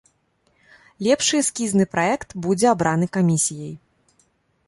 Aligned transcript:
Лепшы 1.07 1.35
эскізны 1.41 1.85
праект 1.93 2.29
будзе 2.45 2.67
абраны 2.73 3.07
камісіяй. 3.17 3.75